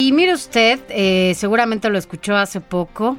[0.00, 3.16] Y mire usted, eh, seguramente lo escuchó hace poco.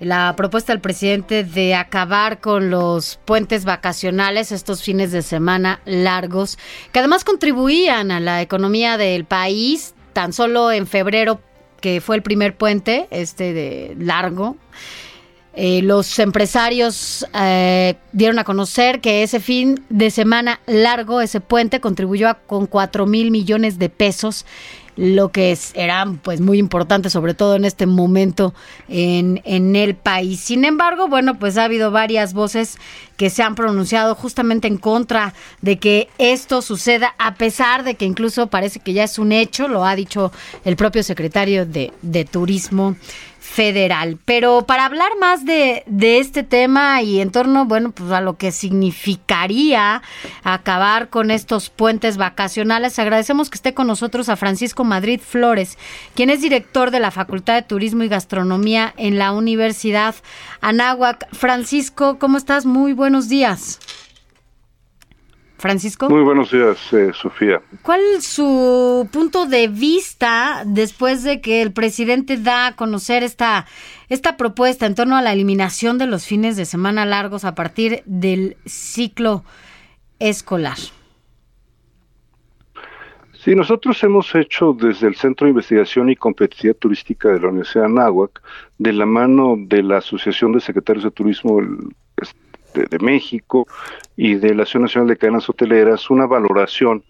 [0.00, 6.58] La propuesta del presidente de acabar con los puentes vacacionales, estos fines de semana largos,
[6.90, 11.40] que además contribuían a la economía del país, tan solo en febrero,
[11.80, 14.56] que fue el primer puente, este de largo,
[15.60, 21.80] eh, los empresarios eh, dieron a conocer que ese fin de semana largo, ese puente,
[21.80, 24.46] contribuyó a, con 4 mil millones de pesos
[24.98, 28.52] lo que es, era pues muy importante, sobre todo en este momento
[28.88, 30.40] en, en el país.
[30.40, 32.78] Sin embargo, bueno, pues ha habido varias voces
[33.16, 38.06] que se han pronunciado justamente en contra de que esto suceda, a pesar de que
[38.06, 40.32] incluso parece que ya es un hecho, lo ha dicho
[40.64, 42.96] el propio secretario de, de Turismo
[43.48, 44.18] federal.
[44.24, 48.36] Pero para hablar más de, de, este tema y en torno, bueno, pues a lo
[48.36, 50.02] que significaría
[50.44, 55.78] acabar con estos puentes vacacionales, agradecemos que esté con nosotros a Francisco Madrid Flores,
[56.14, 60.14] quien es director de la Facultad de Turismo y Gastronomía en la Universidad
[60.60, 61.26] Anáhuac.
[61.32, 62.66] Francisco, ¿cómo estás?
[62.66, 63.80] Muy buenos días.
[65.58, 66.08] Francisco.
[66.08, 67.60] Muy buenos días, eh, Sofía.
[67.82, 73.66] ¿Cuál es su punto de vista después de que el presidente da a conocer esta,
[74.08, 78.02] esta propuesta en torno a la eliminación de los fines de semana largos a partir
[78.06, 79.44] del ciclo
[80.20, 80.78] escolar?
[83.32, 87.84] Sí, nosotros hemos hecho desde el Centro de Investigación y Competitividad Turística de la Universidad
[87.84, 88.42] de Anáhuac,
[88.78, 91.60] de la mano de la Asociación de Secretarios de Turismo
[92.74, 93.66] de, México
[94.16, 97.02] y de la Asociación Nacional de Cadenas Hoteleras una valoración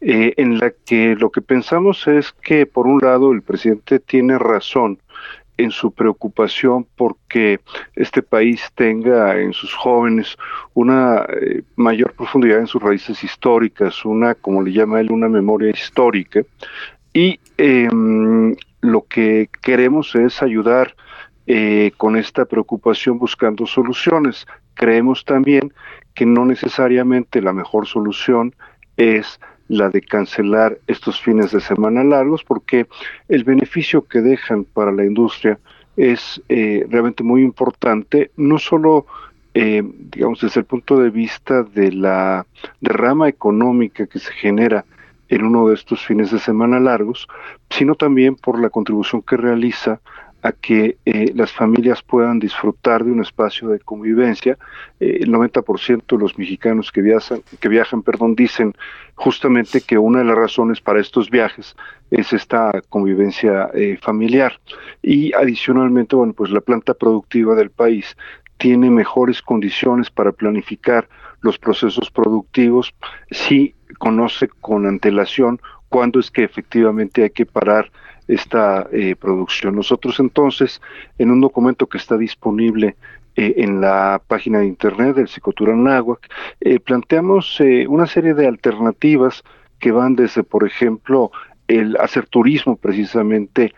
[0.00, 4.38] eh, en la que lo que pensamos es que, por un lado, el presidente tiene
[4.38, 4.98] razón
[5.58, 7.60] en su preocupación porque
[7.94, 10.36] este país tenga en sus jóvenes
[10.74, 15.70] una eh, mayor profundidad en sus raíces históricas, una, como le llama él, una memoria
[15.70, 16.42] histórica.
[17.14, 20.94] Y em, lo que queremos es ayudar
[21.46, 24.46] eh, con esta preocupación buscando soluciones
[24.76, 25.72] creemos también
[26.14, 28.54] que no necesariamente la mejor solución
[28.96, 32.86] es la de cancelar estos fines de semana largos, porque
[33.28, 35.58] el beneficio que dejan para la industria
[35.96, 39.06] es eh, realmente muy importante, no solo,
[39.54, 42.46] eh, digamos, desde el punto de vista de la
[42.80, 44.84] derrama económica que se genera
[45.28, 47.26] en uno de estos fines de semana largos,
[47.70, 50.00] sino también por la contribución que realiza
[50.46, 54.56] a que eh, las familias puedan disfrutar de un espacio de convivencia.
[55.00, 58.72] Eh, el 90% de los mexicanos que viajan, que viajan perdón, dicen
[59.16, 61.74] justamente que una de las razones para estos viajes
[62.12, 64.52] es esta convivencia eh, familiar.
[65.02, 68.16] Y adicionalmente, bueno, pues la planta productiva del país
[68.56, 71.08] tiene mejores condiciones para planificar
[71.40, 72.94] los procesos productivos
[73.32, 77.90] si conoce con antelación cuándo es que efectivamente hay que parar
[78.28, 79.76] esta eh, producción.
[79.76, 80.80] Nosotros entonces,
[81.18, 82.96] en un documento que está disponible
[83.36, 86.28] eh, en la página de internet del Psicotura Náhuac,
[86.60, 89.42] eh, planteamos una serie de alternativas
[89.78, 91.30] que van desde, por ejemplo,
[91.68, 93.74] el hacer turismo precisamente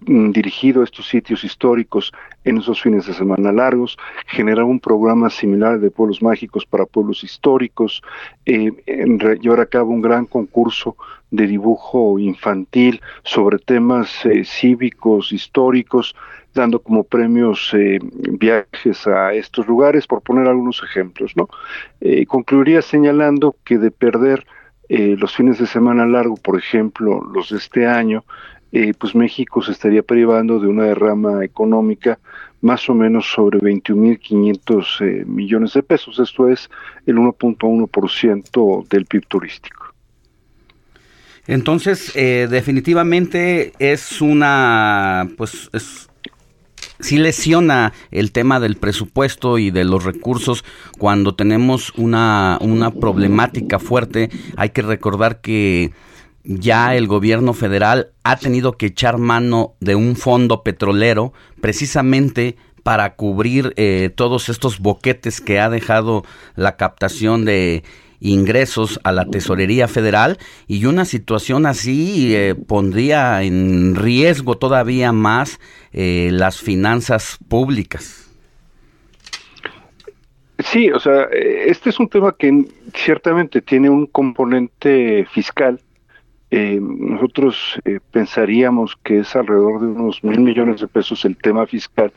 [0.00, 2.12] dirigido a estos sitios históricos
[2.44, 3.96] en esos fines de semana largos,
[4.26, 8.02] generar un programa similar de pueblos mágicos para pueblos históricos,
[8.44, 8.72] eh,
[9.40, 10.96] llevar a cabo un gran concurso
[11.30, 16.14] de dibujo infantil sobre temas eh, cívicos, históricos,
[16.54, 21.32] dando como premios eh, viajes a estos lugares, por poner algunos ejemplos.
[21.36, 21.48] ¿no?
[22.28, 24.46] concluiría señalando que de perder
[24.88, 28.24] los fines de semana largo, por ejemplo, los de este año,
[28.72, 32.18] eh, pues México se estaría privando de una derrama económica
[32.60, 36.18] más o menos sobre 21.500 eh, millones de pesos.
[36.18, 36.68] Esto es
[37.06, 39.86] el 1.1% del PIB turístico.
[41.46, 46.08] Entonces, eh, definitivamente es una, pues, es,
[46.98, 50.64] sí lesiona el tema del presupuesto y de los recursos
[50.98, 54.28] cuando tenemos una, una problemática fuerte.
[54.56, 55.92] Hay que recordar que
[56.46, 63.16] ya el gobierno federal ha tenido que echar mano de un fondo petrolero precisamente para
[63.16, 67.82] cubrir eh, todos estos boquetes que ha dejado la captación de
[68.20, 70.38] ingresos a la tesorería federal
[70.68, 75.58] y una situación así eh, pondría en riesgo todavía más
[75.92, 78.22] eh, las finanzas públicas.
[80.60, 85.80] Sí, o sea, este es un tema que ciertamente tiene un componente fiscal.
[86.50, 87.80] Eh, nosotros
[88.12, 92.12] pensaríamos que es alrededor de unos mil millones de pesos el tema fiscal,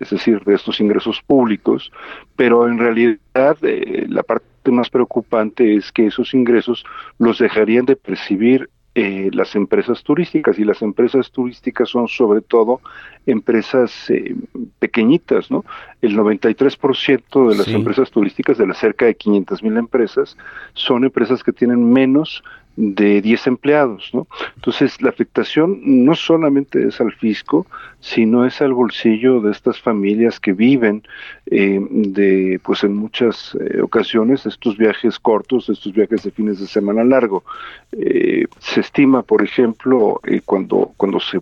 [0.00, 1.92] es decir, de estos ingresos públicos,
[2.36, 6.84] pero en realidad la parte más preocupante es que esos ingresos
[7.18, 8.68] los dejarían de percibir
[9.00, 12.80] eh, las empresas turísticas y las empresas turísticas son sobre todo
[13.26, 14.34] empresas eh,
[14.80, 15.64] pequeñitas, ¿no?
[16.02, 20.36] El 93% de las empresas turísticas, de las cerca de 500 mil empresas,
[20.72, 22.42] son empresas que tienen menos
[22.80, 24.28] de 10 empleados, ¿no?
[24.54, 27.66] Entonces, la afectación no solamente es al fisco,
[27.98, 31.02] sino es al bolsillo de estas familias que viven
[31.46, 36.68] eh, de, pues en muchas eh, ocasiones, estos viajes cortos, estos viajes de fines de
[36.68, 37.42] semana largo.
[37.90, 41.40] Eh, se estima, por ejemplo, cuando, cuando se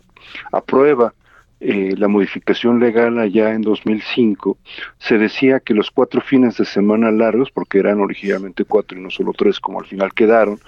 [0.52, 1.12] aprueba
[1.60, 4.58] la modificación legal allá en 2005,
[4.98, 9.10] se decía que los cuatro fines de semana largos, porque eran originalmente cuatro y no
[9.10, 10.58] solo tres como al final quedaron,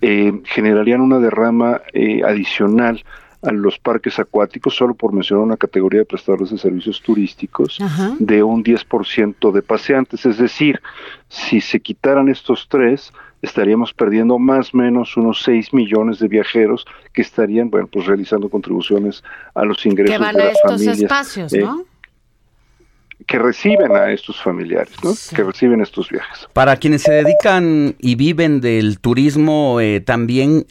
[0.00, 3.04] eh, generarían una derrama eh, adicional
[3.42, 7.78] a los parques acuáticos, solo por mencionar una categoría de prestadores de servicios turísticos,
[8.18, 10.26] de un 10% de paseantes.
[10.26, 10.80] Es decir,
[11.28, 16.84] si se quitaran estos tres, estaríamos perdiendo más o menos unos 6 millones de viajeros
[17.12, 19.22] que estarían, bueno, pues realizando contribuciones
[19.54, 21.00] a los ingresos que van de a las estos familias.
[21.00, 21.84] espacios, eh, ¿no?
[23.26, 25.12] que reciben a estos familiares, ¿no?
[25.34, 26.48] que reciben estos viajes.
[26.52, 30.66] Para quienes se dedican y viven del turismo, eh, también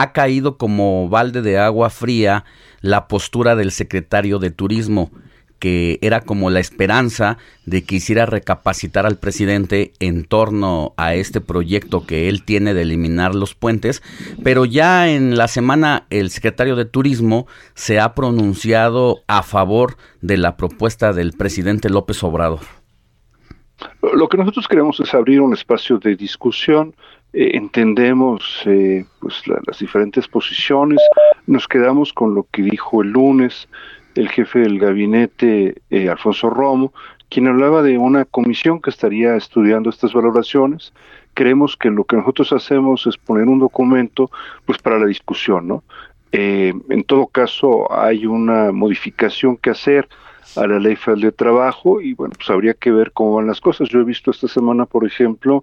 [0.00, 2.44] ha caído como balde de agua fría
[2.80, 5.10] la postura del secretario de Turismo
[5.58, 11.40] que era como la esperanza de que hiciera recapacitar al presidente en torno a este
[11.40, 14.02] proyecto que él tiene de eliminar los puentes,
[14.44, 20.36] pero ya en la semana el secretario de Turismo se ha pronunciado a favor de
[20.36, 22.60] la propuesta del presidente López Obrador.
[24.12, 26.94] Lo que nosotros queremos es abrir un espacio de discusión,
[27.32, 30.98] eh, entendemos eh, pues las diferentes posiciones,
[31.46, 33.68] nos quedamos con lo que dijo el lunes
[34.18, 36.92] el jefe del gabinete, eh, Alfonso Romo,
[37.28, 40.92] quien hablaba de una comisión que estaría estudiando estas valoraciones.
[41.34, 44.30] Creemos que lo que nosotros hacemos es poner un documento
[44.66, 45.84] pues para la discusión, ¿no?
[46.32, 50.08] Eh, en todo caso, hay una modificación que hacer
[50.56, 53.60] a la ley federal de trabajo y bueno, pues habría que ver cómo van las
[53.60, 53.88] cosas.
[53.88, 55.62] Yo he visto esta semana, por ejemplo,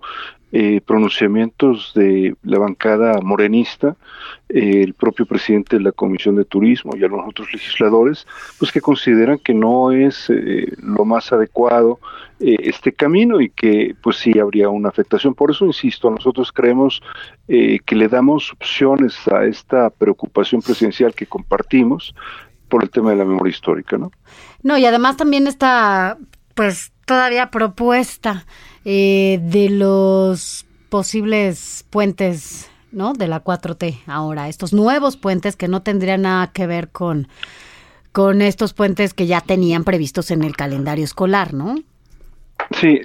[0.58, 3.98] eh, pronunciamientos de la bancada morenista,
[4.48, 8.26] eh, el propio presidente de la Comisión de Turismo y algunos otros legisladores,
[8.58, 12.00] pues que consideran que no es eh, lo más adecuado
[12.40, 15.34] este camino y que pues sí habría una afectación.
[15.34, 17.02] Por eso insisto, nosotros creemos
[17.48, 22.14] que le damos opciones a esta preocupación presidencial que compartimos
[22.76, 24.12] por el tema de la memoria histórica, ¿no?
[24.62, 26.18] No, y además también está,
[26.56, 28.46] pues, todavía propuesta
[28.84, 33.14] eh, de los posibles puentes, ¿no?
[33.14, 37.30] De la 4T ahora, estos nuevos puentes que no tendrían nada que ver con,
[38.12, 41.76] con estos puentes que ya tenían previstos en el calendario escolar, ¿no?
[42.72, 43.02] Sí,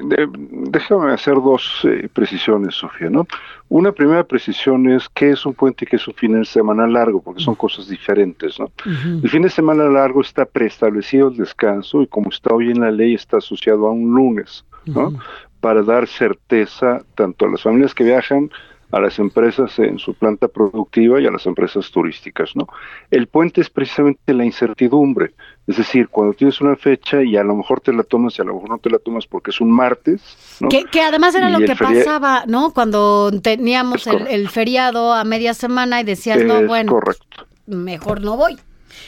[0.70, 3.26] déjame hacer dos eh, precisiones, Sofía, ¿no?
[3.68, 6.86] Una primera precisión es qué es un puente y qué es un fin de semana
[6.86, 8.70] largo, porque son cosas diferentes, ¿no?
[8.86, 12.90] El fin de semana largo está preestablecido el descanso y como está hoy en la
[12.90, 15.12] ley está asociado a un lunes, ¿no?
[15.60, 18.50] Para dar certeza tanto a las familias que viajan
[18.92, 22.66] a las empresas en su planta productiva y a las empresas turísticas, ¿no?
[23.10, 25.32] El puente es precisamente la incertidumbre,
[25.66, 28.44] es decir, cuando tienes una fecha y a lo mejor te la tomas y a
[28.44, 30.20] lo mejor no te la tomas porque es un martes,
[30.60, 30.68] ¿no?
[30.68, 32.72] Que, además era lo que pasaba, ¿no?
[32.72, 37.46] Cuando teníamos el, feriado a media semana y decías, no, bueno, correcto.
[37.66, 38.58] mejor no voy.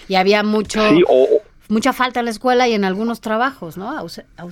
[0.09, 0.81] Y había mucho...
[0.89, 1.27] Sí, o,
[1.73, 4.07] mucha falta en la escuela y en algunos trabajos, ¿no?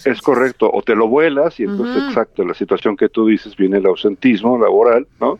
[0.05, 3.79] es correcto, o te lo vuelas y entonces, exacto, la situación que tú dices viene
[3.79, 5.39] el ausentismo laboral, ¿no?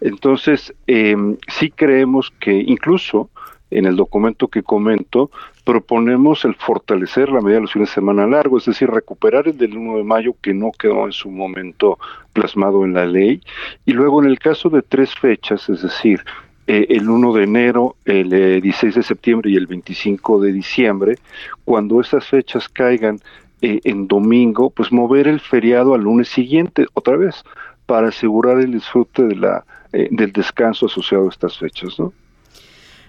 [0.00, 1.16] Entonces, eh,
[1.48, 3.30] sí creemos que incluso
[3.70, 5.30] en el documento que comento,
[5.64, 9.56] proponemos el fortalecer la medida de los fines de semana largo, es decir, recuperar el
[9.56, 11.96] del 1 de mayo que no quedó en su momento
[12.32, 13.40] plasmado en la ley,
[13.86, 16.24] y luego en el caso de tres fechas, es decir,
[16.66, 18.30] eh, el 1 de enero, el
[18.62, 21.18] 16 eh, de septiembre y el 25 de diciembre,
[21.64, 23.18] cuando esas fechas caigan
[23.62, 27.42] eh, en domingo, pues mover el feriado al lunes siguiente otra vez
[27.86, 32.12] para asegurar el disfrute de la, del descanso asociado a estas fechas, ¿no?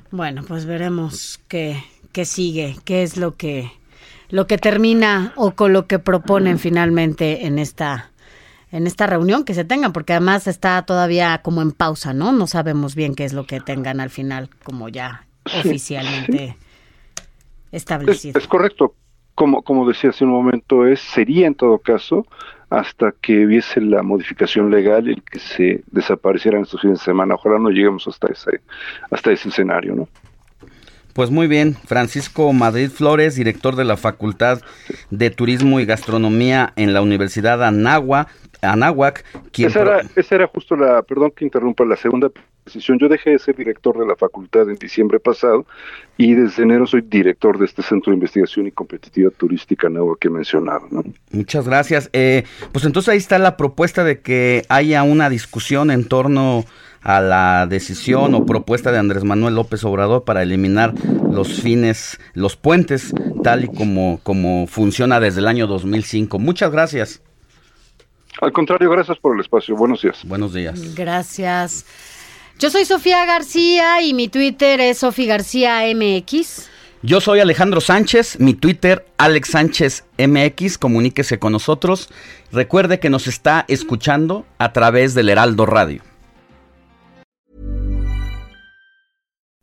[0.09, 1.77] Bueno, pues veremos qué,
[2.11, 3.71] qué sigue, qué es lo que,
[4.29, 8.11] lo que termina o con lo que proponen finalmente en esta
[8.71, 12.31] en esta reunión que se tengan, porque además está todavía como en pausa, ¿no?
[12.31, 16.55] No sabemos bien qué es lo que tengan al final, como ya oficialmente
[17.71, 18.39] establecido.
[18.39, 18.95] Es, correcto.
[19.35, 22.25] Como, como decía hace un momento, es sería en todo caso
[22.69, 27.35] hasta que hubiese la modificación legal el que se desaparecieran estos fines de semana.
[27.35, 28.61] Ojalá no lleguemos hasta ese,
[29.09, 30.07] hasta ese escenario, ¿no?
[31.13, 34.61] Pues muy bien, Francisco Madrid Flores, director de la Facultad
[35.09, 37.61] de Turismo y Gastronomía en la Universidad
[38.61, 39.23] Anáhuac.
[39.33, 42.29] Anáhuac esa, era, esa era justo la, perdón que interrumpa, la segunda
[42.65, 42.99] decisión.
[42.99, 45.65] Yo dejé de ser director de la facultad en diciembre pasado
[46.17, 50.27] y desde enero soy director de este Centro de Investigación y Competitividad Turística nuevo que
[50.27, 50.87] he mencionado.
[51.31, 52.09] Muchas gracias.
[52.13, 56.65] Eh, pues entonces ahí está la propuesta de que haya una discusión en torno
[57.01, 60.93] a la decisión o propuesta de Andrés Manuel López Obrador para eliminar
[61.31, 63.13] los fines, los puentes,
[63.43, 66.37] tal y como, como funciona desde el año 2005.
[66.37, 67.21] Muchas gracias.
[68.39, 69.75] Al contrario, gracias por el espacio.
[69.75, 70.23] Buenos días.
[70.23, 70.95] Buenos días.
[70.95, 71.85] Gracias.
[72.59, 76.69] Yo soy Sofía García y mi Twitter es Sofía García MX.
[77.03, 82.09] Yo soy Alejandro Sánchez, mi Twitter Alex Sánchez MX, comuníquese con nosotros.
[82.51, 86.03] Recuerde que nos está escuchando a través del Heraldo Radio.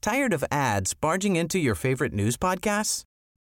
[0.00, 3.07] Tired of ads barging into your favorite news podcasts?